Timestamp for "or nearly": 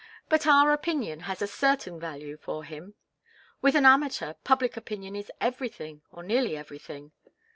6.11-6.57